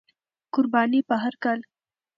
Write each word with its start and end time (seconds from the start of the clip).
قرباني 0.53 0.99
په 1.09 1.15
هر 1.23 1.33
کال، 1.43 1.59